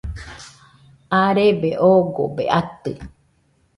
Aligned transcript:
arebe 1.21 1.71
oogobe 1.89 2.43
atɨ 2.59 2.91